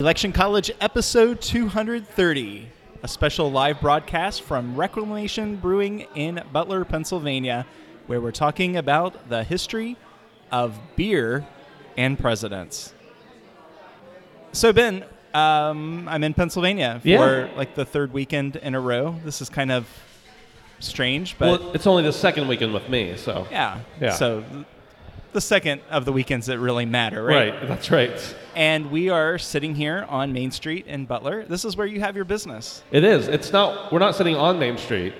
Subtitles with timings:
[0.00, 2.68] Election College episode 230,
[3.02, 7.66] a special live broadcast from Reclamation Brewing in Butler, Pennsylvania,
[8.06, 9.96] where we're talking about the history
[10.52, 11.44] of beer
[11.96, 12.94] and presidents.
[14.52, 17.48] So, Ben, um, I'm in Pennsylvania for Yeah.
[17.56, 19.16] like the third weekend in a row.
[19.24, 19.84] This is kind of
[20.78, 23.48] strange, but well, it's only the second weekend with me, so.
[23.50, 23.80] yeah.
[24.00, 24.12] Yeah.
[24.12, 24.44] So,
[25.32, 27.52] the second of the weekends that really matter, right?
[27.52, 28.36] Right, that's right.
[28.54, 31.44] And we are sitting here on Main Street in Butler.
[31.44, 32.82] This is where you have your business.
[32.90, 33.28] It is.
[33.28, 33.92] It's not.
[33.92, 35.14] We're not sitting on Main Street.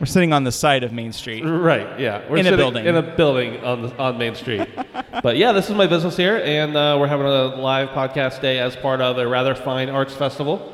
[0.00, 1.44] We're sitting on the side of Main Street.
[1.44, 2.00] Right.
[2.00, 2.28] Yeah.
[2.28, 2.86] We're In a building.
[2.86, 4.68] In a building on the, on Main Street.
[5.22, 8.58] but yeah, this is my business here, and uh, we're having a live podcast day
[8.58, 10.72] as part of a rather fine arts festival.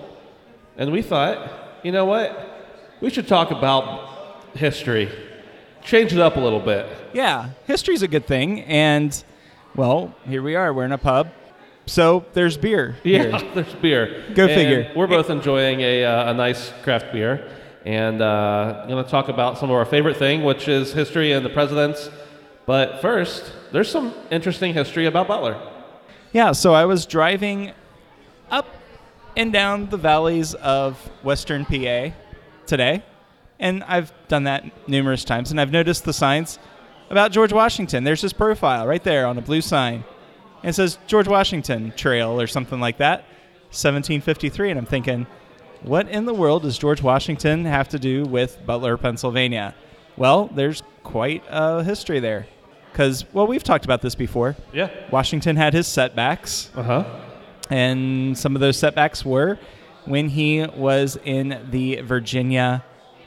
[0.79, 1.51] And we thought,
[1.83, 2.71] you know what?
[3.03, 5.11] We should talk about history.
[5.89, 6.87] Change it up a little bit.
[7.15, 8.61] Yeah, history's a good thing.
[8.65, 9.25] And,
[9.75, 10.75] well, here we are.
[10.75, 11.31] We're in a pub.
[11.87, 12.97] So there's beer.
[13.05, 13.51] Yeah, here.
[13.55, 14.23] there's beer.
[14.35, 14.93] Go And figure.
[14.95, 17.51] We're both enjoying a, uh, a nice craft beer,
[17.87, 21.43] and uh, going to talk about some of our favorite thing, which is history and
[21.43, 22.11] the presidents.
[22.67, 25.59] But first, there's some interesting history about Butler.
[26.33, 27.73] Yeah, so I was driving
[28.51, 28.67] up
[29.39, 32.11] and down the valleys of Western PA
[32.67, 33.03] today.
[33.61, 35.51] And I've done that numerous times.
[35.51, 36.59] And I've noticed the signs
[37.11, 38.05] about George Washington.
[38.05, 40.05] There's his profile right there on a blue sign.
[40.63, 43.21] And it says George Washington Trail or something like that,
[43.71, 44.71] 1753.
[44.71, 45.27] And I'm thinking,
[45.83, 49.75] what in the world does George Washington have to do with Butler, Pennsylvania?
[50.17, 52.47] Well, there's quite a history there.
[52.93, 54.57] Because, well, we've talked about this before.
[54.73, 54.91] Yeah.
[55.13, 57.05] Washington had his setbacks, Uh huh.
[57.71, 59.59] and some of those setbacks were
[60.07, 62.83] when he was in the Virginia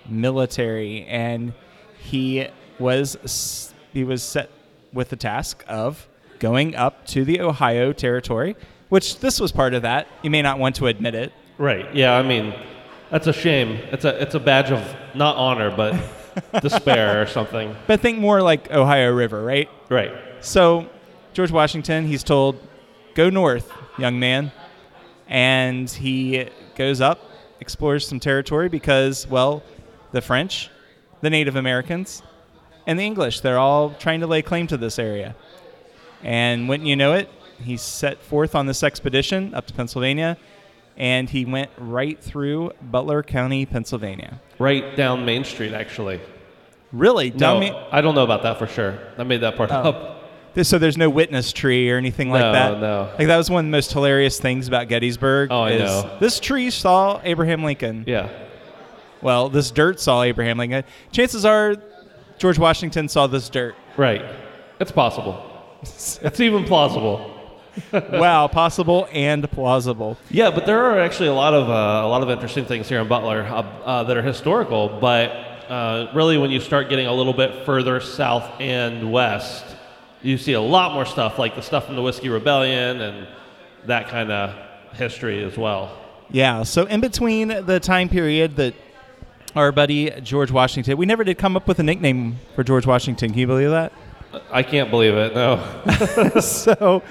[0.07, 1.53] military, and
[2.00, 2.47] he
[2.79, 4.50] was he was set
[4.94, 6.07] with the task of
[6.39, 8.56] going up to the Ohio territory,
[8.90, 10.07] which this was part of that.
[10.23, 11.31] You may not want to admit it.
[11.57, 11.94] Right.
[11.95, 12.13] Yeah.
[12.13, 12.53] I mean,
[13.09, 13.79] that's a shame.
[13.91, 14.81] It's a it's a badge of
[15.13, 15.95] not honor, but
[16.61, 17.75] despair or something.
[17.88, 19.69] But think more like Ohio River, right?
[19.90, 20.11] Right.
[20.40, 20.90] So,
[21.34, 22.59] George Washington, he's told,
[23.13, 24.51] go north, young man.
[25.28, 27.19] And he goes up,
[27.59, 29.63] explores some territory because, well,
[30.11, 30.69] the French,
[31.22, 32.22] the Native Americans,
[32.88, 35.35] and the English, they're all trying to lay claim to this area.
[36.23, 37.29] And wouldn't you know it,
[37.59, 40.38] he set forth on this expedition up to Pennsylvania,
[40.97, 44.39] and he went right through Butler County, Pennsylvania.
[44.59, 46.19] Right down Main Street, actually.
[46.91, 47.29] Really?
[47.29, 48.99] Down no, I don't know about that for sure.
[49.17, 49.75] I made that part Oh.
[49.75, 50.17] up.
[50.63, 52.79] So there's no witness tree or anything like No, that.
[52.81, 53.09] no.
[53.17, 55.47] Like that was one of the most hilarious things about Gettysburg.
[55.49, 56.17] Oh, I know.
[56.19, 58.03] This tree saw Abraham Lincoln.
[58.05, 58.28] Yeah.
[59.21, 60.83] Well, this dirt saw Abraham Lincoln.
[61.11, 61.75] Chances are,
[62.37, 63.75] George Washington saw this dirt.
[63.97, 64.23] Right.
[64.79, 65.47] It's possible.
[65.81, 67.37] it's even plausible.
[67.93, 70.17] wow, possible and plausible.
[70.29, 72.99] Yeah, but there are actually a lot of uh, a lot of interesting things here
[72.99, 74.89] in Butler uh, uh, that are historical.
[74.99, 75.29] But
[75.69, 79.63] uh, really, when you start getting a little bit further south and west,
[80.21, 83.27] you see a lot more stuff like the stuff from the Whiskey Rebellion and
[83.85, 84.53] that kind of
[84.93, 85.97] history as well.
[86.29, 86.63] Yeah.
[86.63, 88.73] So in between the time period that
[89.56, 93.29] our buddy George Washington, we never did come up with a nickname for George Washington.
[93.31, 93.91] Can you believe that?
[94.51, 95.35] I can't believe it.
[95.35, 95.59] No.
[96.41, 97.03] so,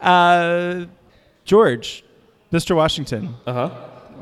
[0.00, 0.86] uh,
[1.44, 2.04] George,
[2.52, 2.74] Mr.
[2.76, 3.70] Washington, Uh huh.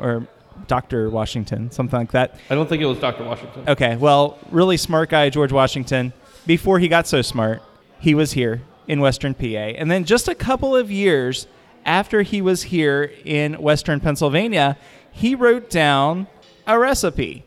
[0.00, 0.26] or
[0.66, 1.10] Dr.
[1.10, 2.38] Washington, something like that.
[2.50, 3.24] I don't think it was Dr.
[3.24, 3.68] Washington.
[3.68, 6.12] Okay, well, really smart guy, George Washington.
[6.46, 7.62] Before he got so smart,
[7.98, 9.44] he was here in Western PA.
[9.46, 11.46] And then just a couple of years
[11.86, 14.76] after he was here in Western Pennsylvania,
[15.12, 16.26] he wrote down
[16.66, 17.44] a recipe.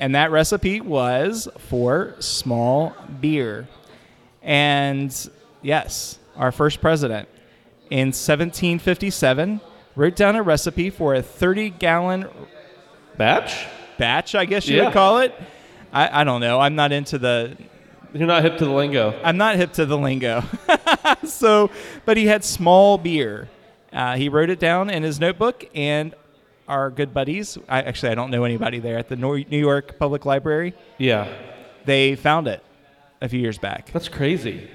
[0.00, 3.68] And that recipe was for small beer.
[4.42, 5.14] And
[5.62, 7.28] yes, our first president
[7.90, 9.60] in 1757
[9.96, 12.26] wrote down a recipe for a 30 gallon
[13.16, 13.66] Batch?
[13.98, 14.84] batch, I guess you Yeah.
[14.86, 15.34] would call it.
[15.92, 16.58] I, I don't know.
[16.58, 17.56] I'm not into the.
[18.14, 19.14] You're not hip to the lingo.
[19.22, 20.42] I'm not hip to the lingo.
[21.24, 21.70] so,
[22.06, 23.48] but he had small beer.
[23.92, 26.14] Uh, he wrote it down in his notebook, and
[26.70, 27.58] our good buddies.
[27.68, 30.72] I actually I don't know anybody there at the New York Public Library.
[30.98, 31.26] Yeah.
[31.84, 32.62] They found it
[33.20, 33.90] a few years back.
[33.92, 34.68] That's crazy.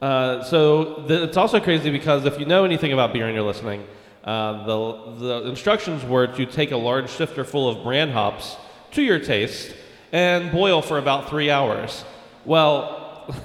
[0.00, 3.44] Uh, so th- it's also crazy because if you know anything about beer and you're
[3.54, 3.82] listening,
[4.24, 4.78] Uh, the,
[5.24, 8.56] the instructions were to take a large sifter full of bran hops
[8.94, 9.74] to your taste
[10.12, 12.04] and boil for about three hours.
[12.44, 12.78] Well,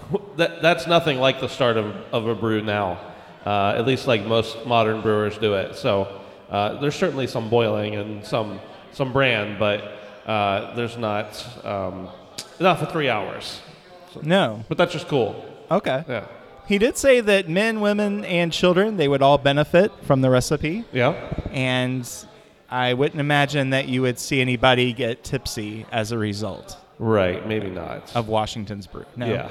[0.39, 3.00] that, that's nothing like the start of, of a brew now,
[3.45, 5.75] uh, at least like most modern brewers do it.
[5.75, 6.07] So
[6.50, 8.59] uh, there's certainly some boiling and some,
[8.92, 9.81] some bran, but
[10.25, 12.09] uh, there's not, um,
[12.59, 13.62] not for three hours.
[14.21, 14.63] No.
[14.69, 15.44] But that's just cool.
[15.69, 16.03] Okay.
[16.07, 16.25] Yeah.
[16.68, 20.83] He did say that men, women, and children they would all benefit from the recipe,
[20.92, 21.13] Yeah.
[21.51, 22.09] and
[22.69, 27.45] I wouldn't imagine that you would see anybody get tipsy as a result Right.
[27.48, 28.15] Maybe not.
[28.15, 29.06] of Washington's brew.
[29.15, 29.50] No, Yeah.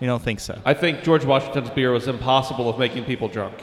[0.00, 0.58] you don't think so.
[0.66, 3.54] I think George Washington's beer was impossible of making people drunk.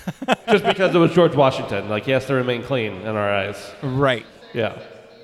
[0.48, 1.88] Just because it was George Washington.
[1.88, 3.72] Like, he has to remain clean in our eyes.
[3.82, 4.26] Right.
[4.52, 4.78] Yeah.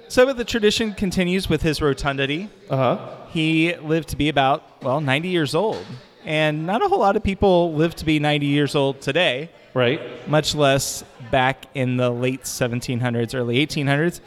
[0.08, 2.48] So the tradition continues with his rotundity.
[2.70, 3.10] Uh huh.
[3.30, 5.84] He lived to be about, well, 90 years old.
[6.24, 10.00] And not a whole lot of people live to be 90 years old today, Right.
[10.28, 14.20] much less back in the late 1700s, early 1800s.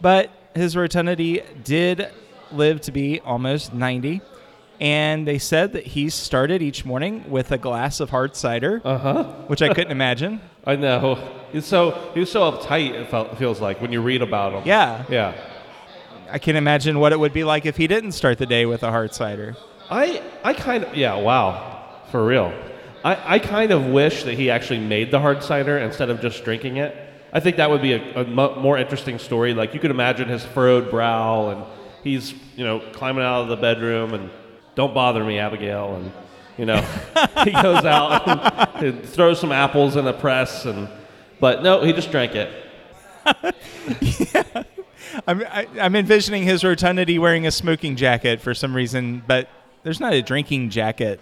[0.00, 2.08] But his rotundity did
[2.52, 4.20] live to be almost 90.
[4.80, 8.98] And they said that he started each morning with a glass of hard cider, Uh
[8.98, 9.24] huh.
[9.48, 10.40] which I couldn't imagine.
[10.64, 11.16] I know.
[11.52, 12.90] He's so he was so uptight.
[12.92, 14.62] It felt, feels like when you read about him.
[14.66, 15.04] Yeah.
[15.08, 15.34] Yeah.
[16.30, 18.82] I can imagine what it would be like if he didn't start the day with
[18.82, 19.56] a hard cider.
[19.90, 21.16] I I kind of yeah.
[21.16, 21.86] Wow.
[22.12, 22.52] For real.
[23.04, 26.44] I, I kind of wish that he actually made the hard cider instead of just
[26.44, 26.94] drinking it.
[27.32, 29.54] I think that would be a, a more interesting story.
[29.54, 31.64] Like you could imagine his furrowed brow, and
[32.04, 34.30] he's you know climbing out of the bedroom, and
[34.78, 36.12] don't bother me, Abigail, and
[36.56, 36.80] you know
[37.44, 40.88] he goes out and, and throws some apples in the press, and
[41.40, 42.48] but no, he just drank it.
[45.26, 49.48] I'm, I, I'm envisioning his rotundity wearing a smoking jacket for some reason, but
[49.82, 51.18] there's not a drinking jacket.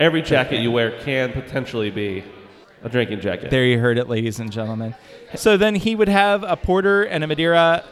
[0.00, 2.24] Every jacket you wear can potentially be
[2.82, 3.52] a drinking jacket.
[3.52, 4.96] There you heard it, ladies and gentlemen.
[5.36, 7.84] So then he would have a porter and a Madeira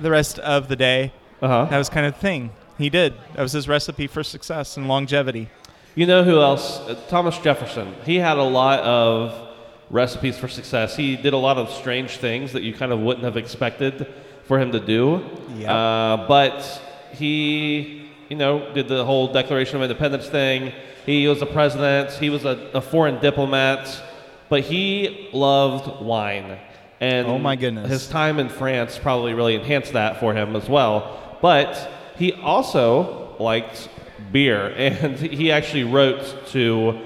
[0.00, 1.12] the rest of the day.
[1.40, 1.64] Uh huh.
[1.64, 2.52] That was kind of the thing.
[2.82, 3.14] He did.
[3.34, 5.48] That was his recipe for success and longevity.
[5.94, 6.80] You know who else?
[6.80, 7.94] Uh, Thomas Jefferson.
[8.04, 9.48] He had a lot of
[9.90, 10.96] recipes for success.
[10.96, 14.06] He did a lot of strange things that you kind of wouldn't have expected
[14.44, 15.22] for him to do.
[15.56, 15.68] Yep.
[15.70, 16.82] Uh, but
[17.12, 20.72] he, you know, did the whole Declaration of Independence thing.
[21.04, 22.10] He was a president.
[22.12, 24.02] He was a, a foreign diplomat.
[24.48, 26.58] But he loved wine.
[27.00, 27.90] And Oh my goodness.
[27.90, 31.38] His time in France probably really enhanced that for him as well.
[31.42, 31.90] But
[32.22, 33.88] he also liked
[34.30, 37.00] beer, and he actually wrote to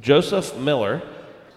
[0.00, 1.00] Joseph Miller,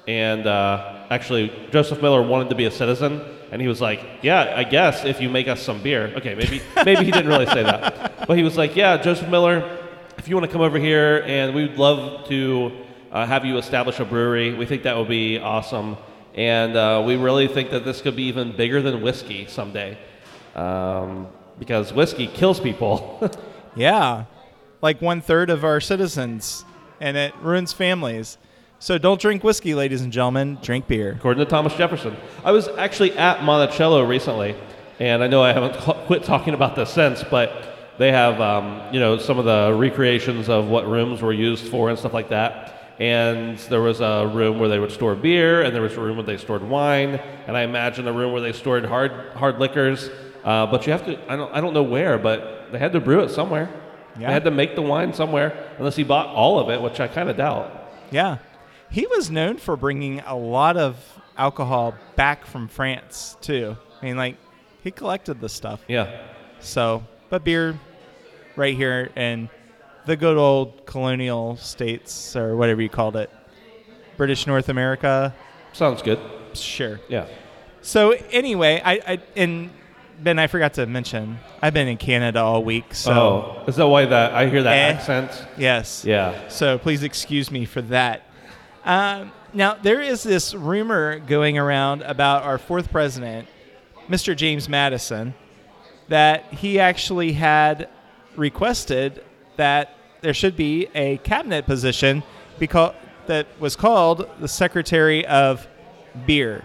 [0.07, 3.21] and uh, actually Joseph Miller wanted to be a citizen,
[3.51, 6.61] and he was like, "Yeah, I guess if you make us some beer." Okay, maybe
[6.85, 9.57] maybe he didn't really say that, but he was like, "Yeah, Joseph Miller,
[10.19, 12.71] if you want to come over here, and we'd love to
[13.11, 14.53] uh, have you establish a brewery.
[14.53, 15.97] We think that would be awesome."
[16.35, 19.97] And uh, we really think that this could be even bigger than whiskey someday,
[20.53, 21.27] um,
[21.59, 23.29] because whiskey kills people.
[23.75, 24.23] Yeah.
[24.81, 26.63] Like one third of our citizens,
[27.01, 28.37] and it ruins families.
[28.79, 30.59] So don't drink whiskey, ladies and gentlemen.
[30.61, 31.11] Drink beer.
[31.17, 32.15] according to Thomas Jefferson.
[32.45, 34.55] I was actually at Monticello recently,
[34.99, 35.75] and I know I haven't
[36.05, 40.47] quit talking about this since, but they have um, you know some of the recreations
[40.47, 42.71] of what rooms were used for and stuff like that.
[42.97, 46.15] And there was a room where they would store beer, and there was a room
[46.15, 47.15] where they stored wine,
[47.45, 50.09] and I imagine a room where they stored hard hard liquors.
[50.45, 52.99] Uh, but you have to I don't I don't know where, but they had to
[53.01, 53.69] brew it somewhere.
[54.17, 54.27] Yeah.
[54.27, 57.07] They had to make the wine somewhere, unless he bought all of it, which I
[57.09, 57.91] kind of doubt.
[58.11, 58.37] Yeah.
[58.89, 60.95] He was known for bringing a lot of
[61.37, 63.75] alcohol back from France, too.
[64.01, 64.37] I mean, like,
[64.83, 65.81] he collected the stuff.
[65.89, 66.21] Yeah.
[66.59, 67.77] So, but beer
[68.55, 69.49] right here in
[70.05, 73.29] the good old colonial states, or whatever you called it,
[74.15, 75.35] British North America,
[75.73, 76.19] Sounds good.
[76.53, 77.01] sure.
[77.09, 77.25] Yeah.
[77.81, 79.71] So, anyway, I, I and
[80.21, 82.93] Ben, I forgot to mention, I've been in Canada all week.
[82.95, 84.93] So, oh, is that why that I hear that Eh.
[84.93, 85.45] accent?
[85.57, 86.05] yes.
[86.05, 86.47] Yeah.
[86.47, 88.23] So please excuse me for that.
[88.85, 93.47] Um, now, there is this rumor going around about our fourth president,
[94.09, 94.35] Mr.
[94.35, 95.33] James Madison,
[96.07, 97.89] that he actually had
[98.35, 99.23] requested
[99.57, 102.23] that there should be a cabinet position
[102.59, 102.93] because
[103.27, 105.67] that was called the Secretary of
[106.27, 106.63] Beer.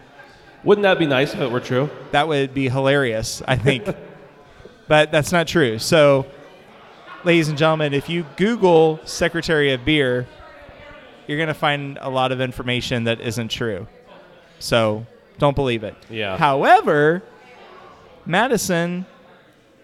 [0.62, 1.88] Wouldn't that be nice if it were true?
[2.12, 3.88] That would be hilarious, I think.
[4.88, 5.78] but that's not true.
[5.78, 6.26] So,
[7.24, 10.26] ladies and gentlemen, if you Google Secretary of Beer,
[11.26, 13.86] you're going to find a lot of information that isn't true.
[14.58, 15.06] So,
[15.38, 15.94] don't believe it.
[16.10, 16.36] Yeah.
[16.36, 17.22] However,
[18.26, 19.06] Madison,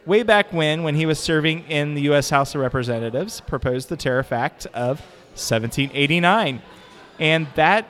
[0.04, 2.28] way back when, when he was serving in the U.S.
[2.28, 5.00] House of Representatives, proposed the Tariff Act of
[5.36, 6.60] 1789.
[7.18, 7.88] And that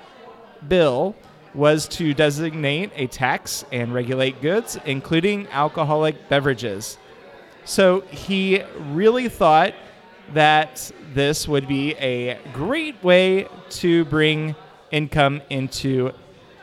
[0.69, 1.17] bill
[1.57, 6.99] was to designate a tax and regulate goods, including alcoholic beverages.
[7.65, 9.75] So he really thought
[10.35, 14.55] that this would be a great way to bring
[14.91, 16.13] income into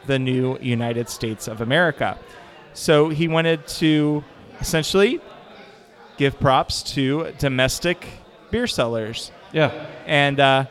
[0.06, 2.18] the new United States of America.
[2.74, 4.24] So he wanted to
[4.60, 5.20] essentially
[6.18, 8.08] give props to domestic
[8.52, 9.32] beer sellers.
[9.52, 9.88] Yeah.
[10.06, 10.66] And uh,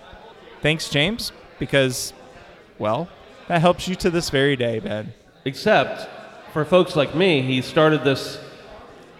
[0.61, 2.13] thanks, James, because,
[2.79, 3.09] well,
[3.49, 5.13] that helps you to this very day, Ben.
[5.45, 6.09] Except
[6.53, 8.39] for folks like me, he started this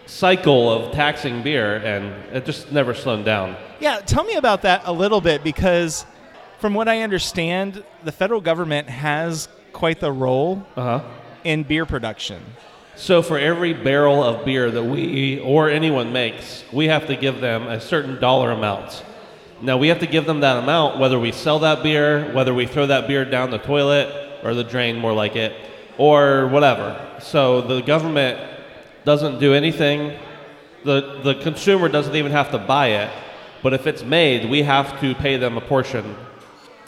[0.05, 3.55] cycle of taxing beer, and it just never slowed down.
[3.79, 6.05] Yeah, tell me about that a little bit because,
[6.59, 11.03] from what I understand, the federal government has quite the role Uh huh.
[11.43, 12.41] in beer production.
[12.95, 17.41] So for every barrel of beer that we or anyone makes, we have to give
[17.41, 19.03] them a certain dollar amount.
[19.63, 22.67] Now we have to give them that amount whether we sell that beer, whether we
[22.67, 25.53] throw that beer down the toilet or the drain more like it,
[25.97, 26.99] or whatever.
[27.21, 28.39] So the government
[29.05, 30.19] doesn't do anything.
[30.83, 33.11] The the consumer doesn't even have to buy it.
[33.63, 36.17] But if it's made, we have to pay them a portion.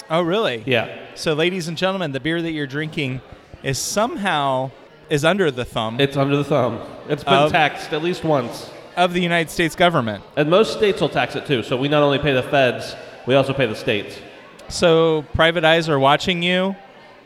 [0.09, 0.61] Oh, really?
[0.65, 0.93] Yeah.
[1.15, 3.21] So, ladies and gentlemen, the beer that you're drinking
[3.63, 4.71] is somehow
[5.09, 6.81] is under the thumb It's under the thumb.
[7.07, 8.69] It's been Of- taxed at least once.
[8.95, 10.23] Of the United States government.
[10.35, 11.63] And most states will tax it too.
[11.63, 14.19] So we not only pay the feds, we also pay the states.
[14.67, 16.75] So, private eyes are watching you.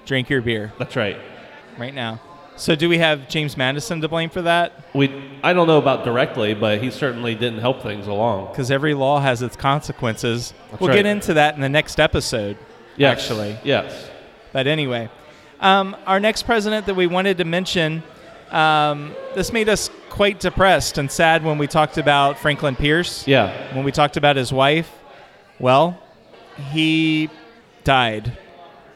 [0.06, 1.18] Drink your beer That's right.
[1.78, 2.20] right now.
[2.58, 4.74] So, do we have James Madison to blame for that?
[4.94, 5.10] We
[5.42, 8.50] I don't know about directly, but he certainly didn't help things along.
[8.52, 10.54] Because every law has its consequences.
[10.70, 10.96] That's we'll right.
[10.98, 12.58] get into that in the next episode.
[12.98, 13.20] Yes.
[13.20, 13.58] Actually.
[13.64, 14.10] Yes.
[14.52, 15.10] But anyway,
[15.62, 18.04] um, our next president that we wanted to mention,
[18.52, 23.28] um, this made us quite depressed and sad when we talked about Franklin Pierce.
[23.28, 23.76] Yeah.
[23.76, 24.92] When we talked about his wife,
[25.60, 26.02] well,
[26.72, 27.30] he
[27.84, 28.38] died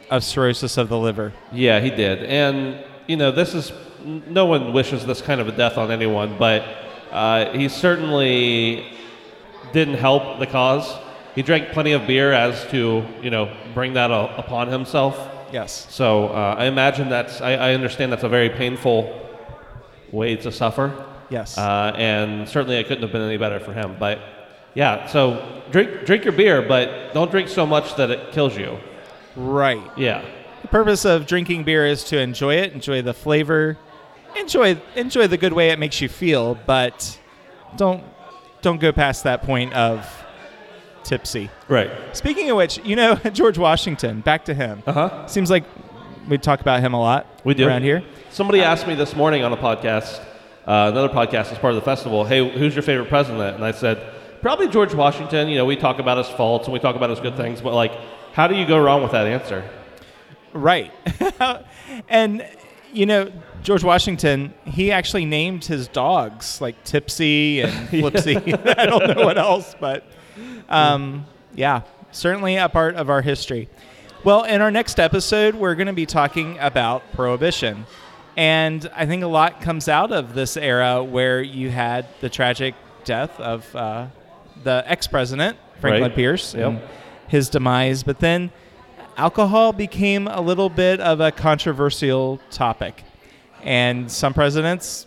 [0.10, 1.34] of cirrhosis of the liver.
[1.52, 2.24] Yeah, he did.
[2.24, 3.72] And you know, this is
[4.04, 6.64] no one wishes this kind of a death on anyone, but
[7.12, 8.86] uh, he certainly
[9.72, 10.94] didn't help the cause.
[11.36, 15.30] He drank plenty of beer as to you know bring that upon himself.
[15.52, 15.88] Yes.
[15.90, 19.20] So uh, I imagine that's I, I understand that's a very painful
[20.14, 21.06] way to suffer.
[21.30, 21.58] Yes.
[21.58, 23.96] Uh, and certainly it couldn't have been any better for him.
[24.00, 24.20] But
[24.76, 28.78] yeah, so drink drink your beer, but don't drink so much that it kills you.
[29.36, 29.82] right.
[29.98, 30.24] Yeah,
[30.62, 33.78] The purpose of drinking beer is to enjoy it, enjoy the flavor,
[34.38, 37.20] enjoy enjoy the good way it makes you feel, but
[37.76, 38.04] don't
[38.62, 40.08] don't go past that point of
[41.04, 41.50] tipsy.
[41.68, 41.92] right.
[42.16, 44.22] Speaking of which, you know George Washington.
[44.22, 44.84] Back to him.
[44.86, 45.28] Uh huh.
[45.28, 45.64] Seems like
[46.30, 47.28] we talk about him a lot.
[47.44, 48.04] We do around here.
[48.34, 50.20] Somebody asked me this morning on a podcast,
[50.66, 52.26] uh, another podcast as part of the festival.
[52.26, 53.58] Hey, who's your favorite president?
[53.58, 54.12] And I said
[54.42, 55.50] probably George Washington.
[55.50, 57.76] You know, we talk about his faults and we talk about his good things, but
[57.76, 57.92] like,
[58.34, 59.64] how do you go wrong with that answer?
[60.52, 60.92] Right.
[62.10, 62.44] and
[62.92, 68.38] you know George Washington, he actually named his dogs like Tipsy and Flipsy.
[68.80, 70.08] I don't know what else, but
[70.70, 73.70] um, yeah, certainly a part of our history.
[74.24, 77.86] Well, in our next episode, we're going to be talking about prohibition.
[78.36, 82.74] And I think a lot comes out of this era where you had the tragic
[83.04, 84.08] death of uh,
[84.64, 86.16] the ex president, Franklin Right.
[86.16, 86.68] Pierce, Yep.
[86.68, 86.82] and
[87.28, 88.02] his demise.
[88.04, 88.52] But then
[89.18, 93.04] alcohol became a little bit of a controversial topic.
[93.62, 95.06] And some presidents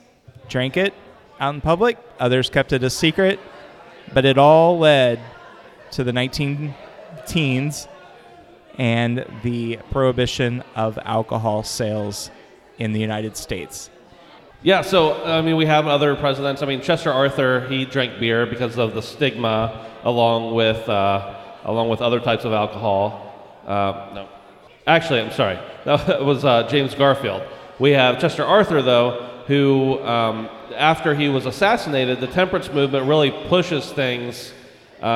[0.49, 0.95] drank it
[1.41, 3.41] out in public, others kept it a secret.
[4.15, 5.19] But it all led
[5.91, 6.75] to the 19
[7.27, 7.89] teens
[8.79, 12.31] and the prohibition of alcohol sales
[12.79, 13.91] in the United States.
[14.63, 16.63] Yeah, so I mean, we have other presidents.
[16.63, 21.89] I mean, Chester Arthur, he drank beer because of the stigma, along with uh, along
[21.89, 23.63] with other types of alcohol.
[23.67, 24.29] Uh, no,
[24.87, 27.43] actually, I'm sorry, that was uh, James Garfield.
[27.79, 33.31] We have Chester Arthur, though, who um, after he was assassinated, the temperance movement really
[33.49, 34.53] pushes things
[35.03, 35.07] uh,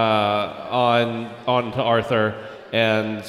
[0.71, 3.25] on on to Arthur, and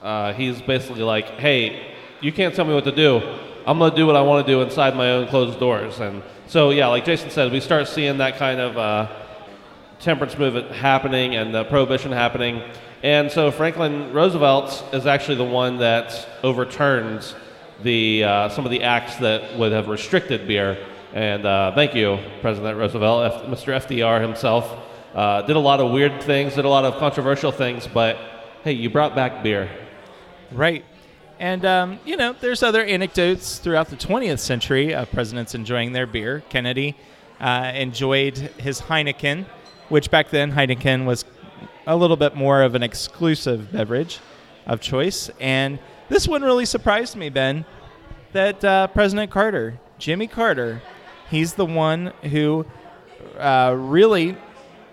[0.00, 3.20] uh, he's basically like, "Hey, you can't tell me what to do.
[3.66, 6.70] I'm gonna do what I want to do inside my own closed doors." And so,
[6.70, 9.08] yeah, like Jason said, we start seeing that kind of uh,
[10.00, 12.62] temperance movement happening and the prohibition happening.
[13.02, 17.34] And so Franklin Roosevelt is actually the one that overturns
[17.82, 20.86] the uh, some of the acts that would have restricted beer.
[21.14, 23.74] And uh, thank you, President Roosevelt, F- Mr.
[23.74, 24.78] FDR himself.
[25.14, 28.16] Uh, did a lot of weird things, did a lot of controversial things, but
[28.62, 29.68] hey, you brought back beer.
[30.52, 30.84] Right.
[31.40, 36.06] And, um, you know, there's other anecdotes throughout the 20th century of presidents enjoying their
[36.06, 36.42] beer.
[36.50, 36.94] Kennedy
[37.40, 39.46] uh, enjoyed his Heineken,
[39.88, 41.24] which back then Heineken was
[41.86, 44.20] a little bit more of an exclusive beverage
[44.66, 45.30] of choice.
[45.40, 45.78] And
[46.10, 47.64] this one really surprised me, Ben,
[48.32, 50.82] that uh, President Carter, Jimmy Carter,
[51.30, 52.66] he's the one who
[53.38, 54.36] uh, really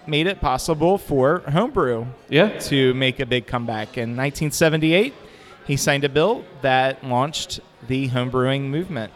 [0.08, 2.58] made it possible for homebrew Yeah.
[2.60, 3.98] to make a big comeback.
[3.98, 5.13] In 1978,
[5.68, 9.12] he signed a bill that launched the homebrewing movement.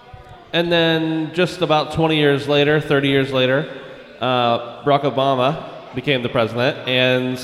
[0.53, 3.70] And then just about 20 years later, 30 years later,
[4.20, 7.39] uh, Barack Obama became the president, and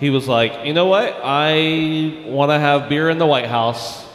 [0.00, 1.20] he was like, you know what?
[1.22, 4.06] I want to have beer in the White House.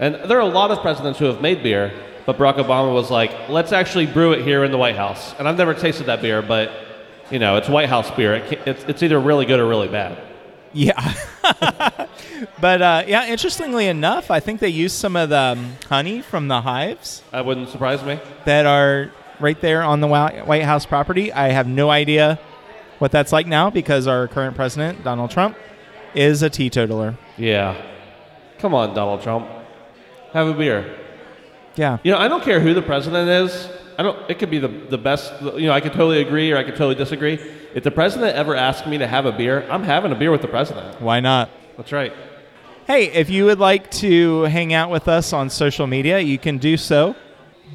[0.00, 1.92] And there are a lot of presidents who have made beer,
[2.26, 5.34] but Barack Obama was like, let's actually brew it here in the White House.
[5.38, 6.72] And I've never tasted that beer, but
[7.30, 8.34] you know, it's White House beer.
[8.34, 10.18] It it's, it's either really good or really bad.
[10.72, 11.14] Yeah.
[12.60, 16.48] but uh, yeah, interestingly enough, I think they use some of the um, honey from
[16.48, 18.18] the hives That wouldn't surprise me.
[18.44, 19.10] that are
[19.40, 21.32] right there on the White House property.
[21.32, 22.38] I have no idea
[22.98, 25.56] what that's like now because our current president, Donald Trump,
[26.14, 27.18] is a teetotaler.
[27.36, 27.80] Yeah.
[28.58, 29.48] Come on, Donald Trump.
[30.32, 30.98] Have a beer.
[31.74, 31.98] Yeah.
[32.04, 33.68] You know, I don't care who the president is.
[33.98, 34.30] I don't.
[34.30, 35.32] It could be the the best.
[35.42, 37.38] You know, I could totally agree or I could totally disagree.
[37.74, 40.42] If the president ever asks me to have a beer, I'm having a beer with
[40.42, 41.00] the president.
[41.00, 41.50] Why not?
[41.76, 42.12] That's right.
[42.86, 46.58] Hey, if you would like to hang out with us on social media, you can
[46.58, 47.16] do so.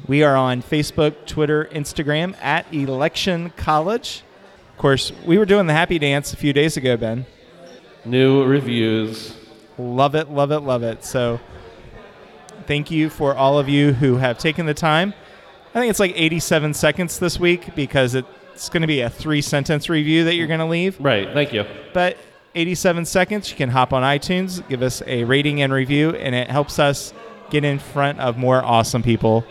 [0.06, 4.22] We are on Facebook, Twitter, Instagram at Election College.
[4.70, 7.26] Of course, we were doing the happy dance a few days ago, Ben.
[8.04, 9.36] New reviews.
[9.78, 11.04] Love it, love it, love it.
[11.04, 11.40] So,
[12.66, 15.12] thank you for all of you who have taken the time.
[15.74, 18.14] I think it's like 87 seconds this week because
[18.58, 20.98] it's going to be a three sentence review that you're going to leave.
[20.98, 21.32] Right.
[21.32, 21.64] Thank you.
[21.94, 22.16] But
[22.56, 26.50] 87 seconds, you can hop on iTunes, give us a rating and review, and it
[26.50, 27.12] helps us
[27.50, 29.44] get in front of more awesome people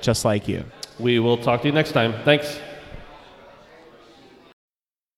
[0.00, 0.64] just like you.
[0.98, 2.14] We will talk to you next time.
[2.24, 2.58] Thanks.